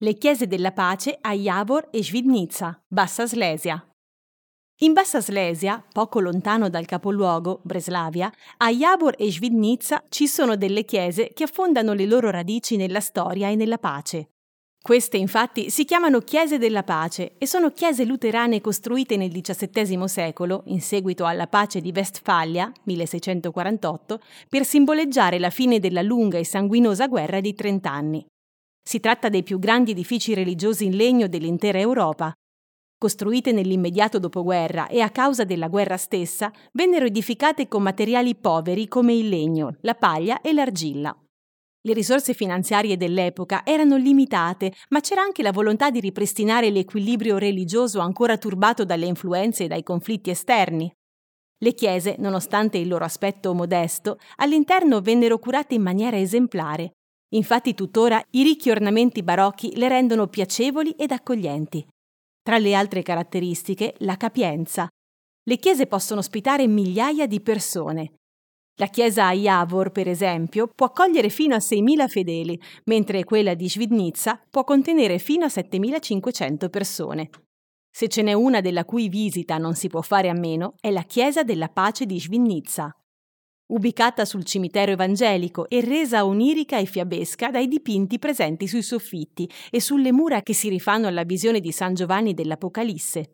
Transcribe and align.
le 0.00 0.12
chiese 0.18 0.46
della 0.46 0.72
pace 0.72 1.16
a 1.18 1.32
Javor 1.32 1.88
e 1.90 2.04
Svidnica, 2.04 2.78
Bassa 2.86 3.26
Slesia. 3.26 3.82
In 4.80 4.92
Bassa 4.92 5.22
Slesia, 5.22 5.82
poco 5.90 6.20
lontano 6.20 6.68
dal 6.68 6.84
capoluogo, 6.84 7.60
Breslavia, 7.62 8.30
a 8.58 8.70
Javor 8.70 9.14
e 9.16 9.32
Svidnica 9.32 10.04
ci 10.10 10.26
sono 10.26 10.56
delle 10.56 10.84
chiese 10.84 11.30
che 11.32 11.44
affondano 11.44 11.94
le 11.94 12.04
loro 12.04 12.28
radici 12.28 12.76
nella 12.76 13.00
storia 13.00 13.48
e 13.48 13.54
nella 13.54 13.78
pace. 13.78 14.32
Queste 14.82 15.16
infatti 15.16 15.70
si 15.70 15.86
chiamano 15.86 16.20
chiese 16.20 16.58
della 16.58 16.82
pace 16.82 17.32
e 17.38 17.46
sono 17.46 17.70
chiese 17.70 18.04
luterane 18.04 18.60
costruite 18.60 19.16
nel 19.16 19.32
XVII 19.32 20.06
secolo, 20.08 20.64
in 20.66 20.82
seguito 20.82 21.24
alla 21.24 21.46
pace 21.46 21.80
di 21.80 21.90
Westfalia, 21.94 22.70
1648, 22.82 24.20
per 24.50 24.66
simboleggiare 24.66 25.38
la 25.38 25.50
fine 25.50 25.80
della 25.80 26.02
lunga 26.02 26.36
e 26.36 26.44
sanguinosa 26.44 27.08
guerra 27.08 27.40
di 27.40 27.54
trent'anni. 27.54 28.26
Si 28.88 29.00
tratta 29.00 29.28
dei 29.28 29.42
più 29.42 29.58
grandi 29.58 29.90
edifici 29.90 30.32
religiosi 30.32 30.84
in 30.84 30.94
legno 30.94 31.26
dell'intera 31.26 31.80
Europa. 31.80 32.32
Costruite 32.96 33.50
nell'immediato 33.50 34.20
dopoguerra 34.20 34.86
e 34.86 35.00
a 35.00 35.10
causa 35.10 35.42
della 35.42 35.66
guerra 35.66 35.96
stessa, 35.96 36.52
vennero 36.72 37.04
edificate 37.04 37.66
con 37.66 37.82
materiali 37.82 38.36
poveri 38.36 38.86
come 38.86 39.12
il 39.12 39.28
legno, 39.28 39.74
la 39.80 39.94
paglia 39.94 40.40
e 40.40 40.52
l'argilla. 40.52 41.12
Le 41.80 41.92
risorse 41.92 42.32
finanziarie 42.32 42.96
dell'epoca 42.96 43.66
erano 43.66 43.96
limitate, 43.96 44.72
ma 44.90 45.00
c'era 45.00 45.20
anche 45.20 45.42
la 45.42 45.50
volontà 45.50 45.90
di 45.90 45.98
ripristinare 45.98 46.70
l'equilibrio 46.70 47.38
religioso 47.38 47.98
ancora 47.98 48.38
turbato 48.38 48.84
dalle 48.84 49.06
influenze 49.06 49.64
e 49.64 49.66
dai 49.66 49.82
conflitti 49.82 50.30
esterni. 50.30 50.88
Le 51.58 51.74
chiese, 51.74 52.14
nonostante 52.20 52.78
il 52.78 52.86
loro 52.86 53.04
aspetto 53.04 53.52
modesto, 53.52 54.20
all'interno 54.36 55.00
vennero 55.00 55.40
curate 55.40 55.74
in 55.74 55.82
maniera 55.82 56.16
esemplare. 56.16 56.92
Infatti 57.34 57.74
tuttora 57.74 58.22
i 58.30 58.42
ricchi 58.42 58.70
ornamenti 58.70 59.22
barocchi 59.22 59.76
le 59.76 59.88
rendono 59.88 60.28
piacevoli 60.28 60.90
ed 60.92 61.10
accoglienti. 61.10 61.86
Tra 62.42 62.58
le 62.58 62.74
altre 62.74 63.02
caratteristiche, 63.02 63.94
la 63.98 64.16
capienza. 64.16 64.88
Le 65.42 65.56
chiese 65.58 65.86
possono 65.86 66.20
ospitare 66.20 66.66
migliaia 66.66 67.26
di 67.26 67.40
persone, 67.40 68.12
la 68.78 68.88
chiesa 68.88 69.28
a 69.28 69.32
Javor, 69.32 69.90
per 69.90 70.06
esempio, 70.06 70.68
può 70.68 70.86
accogliere 70.86 71.30
fino 71.30 71.54
a 71.54 71.58
6.000 71.58 72.08
fedeli, 72.08 72.60
mentre 72.84 73.24
quella 73.24 73.54
di 73.54 73.70
Svidnica 73.70 74.38
può 74.50 74.64
contenere 74.64 75.18
fino 75.18 75.46
a 75.46 75.48
7.500 75.48 76.68
persone. 76.68 77.30
Se 77.90 78.08
ce 78.08 78.20
n'è 78.20 78.34
una 78.34 78.60
della 78.60 78.84
cui 78.84 79.08
visita 79.08 79.56
non 79.56 79.74
si 79.74 79.88
può 79.88 80.02
fare 80.02 80.28
a 80.28 80.34
meno, 80.34 80.74
è 80.78 80.90
la 80.90 81.04
chiesa 81.04 81.42
della 81.42 81.68
pace 81.68 82.04
di 82.04 82.20
Svidnica. 82.20 82.94
Ubicata 83.68 84.24
sul 84.24 84.44
cimitero 84.44 84.92
evangelico 84.92 85.68
e 85.68 85.80
resa 85.80 86.24
onirica 86.24 86.78
e 86.78 86.86
fiabesca 86.86 87.50
dai 87.50 87.66
dipinti 87.66 88.16
presenti 88.20 88.68
sui 88.68 88.82
soffitti 88.82 89.50
e 89.70 89.80
sulle 89.80 90.12
mura 90.12 90.40
che 90.40 90.54
si 90.54 90.68
rifanno 90.68 91.08
alla 91.08 91.24
visione 91.24 91.58
di 91.58 91.72
San 91.72 91.94
Giovanni 91.94 92.32
dell'Apocalisse. 92.32 93.32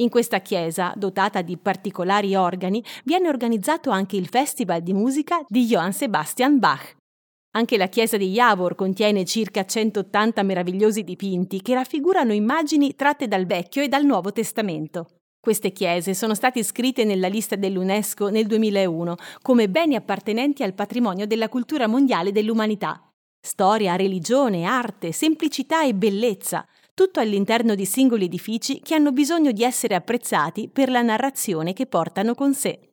In 0.00 0.08
questa 0.08 0.40
chiesa, 0.40 0.94
dotata 0.96 1.42
di 1.42 1.58
particolari 1.58 2.34
organi, 2.34 2.82
viene 3.04 3.28
organizzato 3.28 3.90
anche 3.90 4.16
il 4.16 4.28
Festival 4.28 4.80
di 4.80 4.94
musica 4.94 5.44
di 5.46 5.66
Johann 5.66 5.90
Sebastian 5.90 6.58
Bach. 6.58 6.96
Anche 7.56 7.76
la 7.76 7.88
chiesa 7.88 8.16
di 8.16 8.30
Javor 8.30 8.74
contiene 8.74 9.26
circa 9.26 9.66
180 9.66 10.42
meravigliosi 10.44 11.02
dipinti 11.02 11.60
che 11.60 11.74
raffigurano 11.74 12.32
immagini 12.32 12.94
tratte 12.94 13.28
dal 13.28 13.44
Vecchio 13.44 13.82
e 13.82 13.88
dal 13.88 14.06
Nuovo 14.06 14.32
Testamento. 14.32 15.17
Queste 15.40 15.70
chiese 15.70 16.14
sono 16.14 16.34
state 16.34 16.58
iscritte 16.58 17.04
nella 17.04 17.28
lista 17.28 17.54
dell'UNESCO 17.54 18.28
nel 18.28 18.46
2001 18.46 19.14
come 19.40 19.68
beni 19.68 19.94
appartenenti 19.94 20.62
al 20.62 20.74
patrimonio 20.74 21.26
della 21.26 21.48
cultura 21.48 21.86
mondiale 21.86 22.32
dell'umanità. 22.32 23.00
Storia, 23.40 23.94
religione, 23.94 24.64
arte, 24.64 25.12
semplicità 25.12 25.84
e 25.84 25.94
bellezza 25.94 26.66
tutto 26.92 27.20
all'interno 27.20 27.76
di 27.76 27.86
singoli 27.86 28.24
edifici 28.24 28.80
che 28.80 28.96
hanno 28.96 29.12
bisogno 29.12 29.52
di 29.52 29.62
essere 29.62 29.94
apprezzati 29.94 30.68
per 30.68 30.88
la 30.90 31.02
narrazione 31.02 31.72
che 31.72 31.86
portano 31.86 32.34
con 32.34 32.52
sé. 32.54 32.87